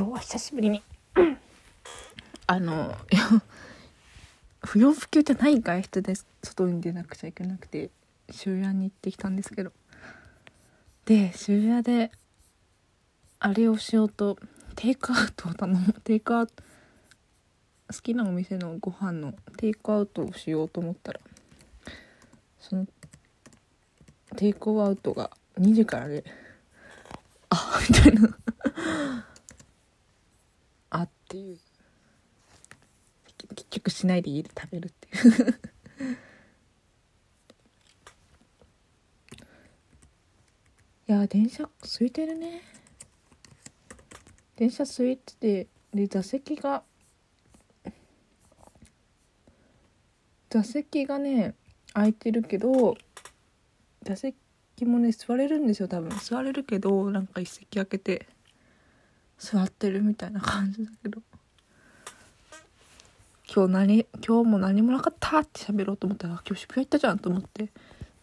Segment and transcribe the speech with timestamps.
[0.00, 0.82] 今日は久しぶりに。
[2.46, 2.96] あの
[4.64, 7.90] 不要不急じゃない外出で外に出なくちゃいけなくて
[8.30, 9.74] 渋谷に行ってきたんですけど。
[11.04, 12.12] で渋谷で
[13.40, 14.38] あれをしようと
[14.74, 15.92] テイクアウトを頼む。
[16.02, 16.64] テイクアウト
[17.92, 21.20] 好きなお店のご飯のテイクアウトをしようと思ったら
[22.58, 22.86] その
[24.36, 26.24] テイクアウトが2時からで
[27.50, 28.34] あみたいな。
[31.30, 31.58] っていう。
[33.54, 35.10] 結局しないで家で食べるってい
[35.48, 35.60] う。
[41.08, 42.62] いや電車空いてるね。
[44.56, 46.82] 電車空いててで座席が
[50.50, 51.54] 座席がね
[51.94, 52.96] 空いてるけど
[54.02, 54.36] 座席
[54.84, 56.10] もね座れるんですよ多分。
[56.18, 58.26] 座れるけどなんか一席空けて。
[59.40, 61.20] 座ってるみたいな感じだけど。
[63.52, 67.68] 今日何今日も何もなかったって喋ろうと思ったら今日渋谷行ったじゃんと思って。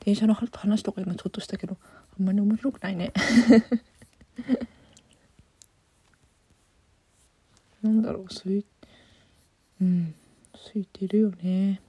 [0.05, 1.75] 電車の話とか今ちょっとしたけど
[2.17, 3.11] あんまり面白くないね。
[7.83, 8.65] なんだろうすい
[9.81, 10.15] うん
[10.53, 11.81] 空いてるよね。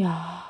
[0.00, 0.46] いや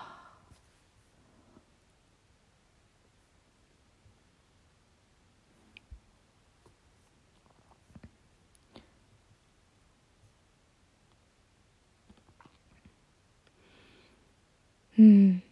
[14.96, 15.42] うん。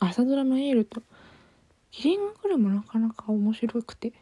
[0.00, 1.00] 朝ドラのエールと
[1.92, 4.12] キリンググルもなかなか面白くて。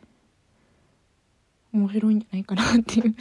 [1.72, 3.14] 面白いんじゃないかなっていう。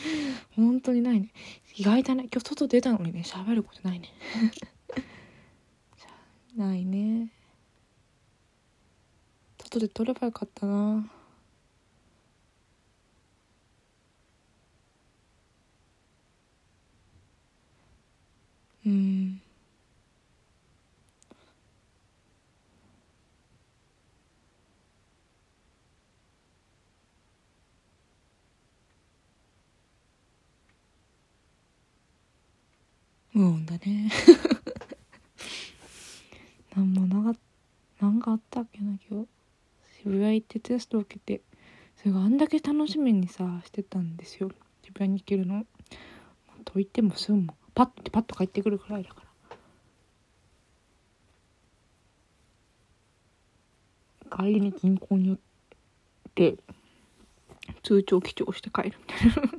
[0.57, 1.31] 本当にないね。
[1.77, 4.09] 意外だね今日外出たのにね喋ることないね。
[6.55, 7.29] ないね。
[9.57, 11.05] 外で撮ればよかったな。
[18.85, 19.41] うん。
[33.35, 34.09] うんだね
[36.73, 37.39] なんもなか
[38.05, 39.27] なんかあったっけな今日。
[40.03, 41.41] 渋谷行ってテスト受けて。
[41.97, 44.51] それがあんだけ楽しみにさしてたんですよ。
[44.83, 45.65] 渋谷に行けるの。
[46.65, 49.23] と言ってもすぐもパッてパッと帰ってくるくらいだか
[54.29, 54.37] ら。
[54.37, 55.37] 帰りに銀行に寄っ
[56.35, 56.57] て
[57.81, 59.33] 通帳記帳して帰るみたいな。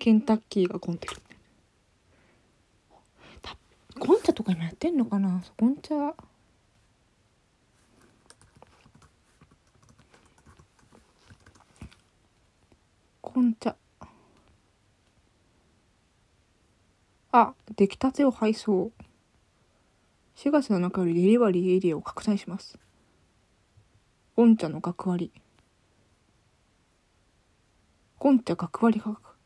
[0.00, 1.16] ケンタッキーが混んでる
[3.98, 5.42] ゴンチャとか今やってんのかな？
[5.56, 6.14] ゴンチャ
[13.22, 13.74] ゴンチャ
[17.32, 18.92] あ出来たてを配送。
[20.36, 22.78] 4月7日よりデリバリーエリアを拡大します。
[24.36, 25.32] ゴンチャの学割。
[28.18, 29.36] ゴンチャ学割価格。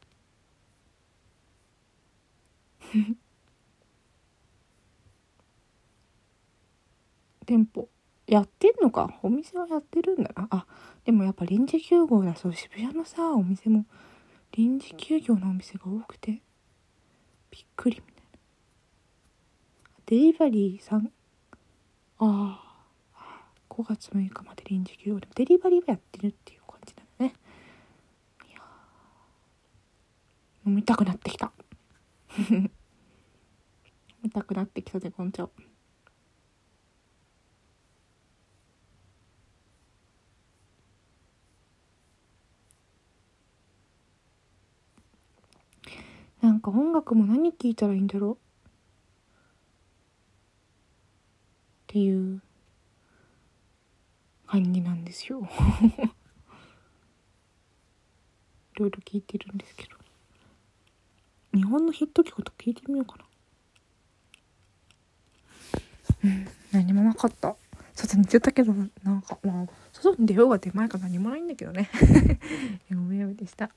[7.51, 7.89] 店舗。
[8.29, 9.19] やってんのか。
[9.25, 10.47] お店はやってるんだな。
[10.51, 10.67] あ
[11.05, 12.55] でもやっぱ臨時休業だそう。
[12.55, 13.87] 渋谷のさお店も。
[14.53, 16.41] 臨時休業のお店が多くて。
[17.51, 18.39] びっくりみたいな。
[20.07, 21.11] デリバリーさん。
[22.21, 22.63] あ
[23.17, 25.19] あ5月6日まで臨時休業。
[25.19, 27.35] でもデリバリーはやってるっていう感じだよね。
[28.49, 28.61] いや
[30.65, 31.51] 飲みたくなってきた。
[32.39, 32.71] 飲
[34.23, 35.51] みたくなってきたでこんちゃん
[46.41, 48.33] なんか音楽も何聴いたらいいんだろう？
[48.33, 48.37] っ
[51.89, 52.41] ていう
[54.47, 55.41] 感じなんですよ。
[58.75, 59.97] いろいろ聴いてるんですけど。
[61.53, 63.25] 日本のヒット曲と聴いてみようかな。
[66.25, 67.57] うん何もなかった。
[67.95, 71.91] 外に出たけどなんかまあ外に出ようが出まいか何もないんだけどね。
[72.91, 73.71] MWave でした。